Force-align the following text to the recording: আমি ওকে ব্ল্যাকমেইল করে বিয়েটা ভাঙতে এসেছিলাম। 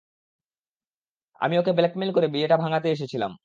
আমি 1.41 1.55
ওকে 1.57 1.71
ব্ল্যাকমেইল 1.71 2.11
করে 2.13 2.27
বিয়েটা 2.27 2.55
ভাঙতে 2.57 2.87
এসেছিলাম। 2.91 3.31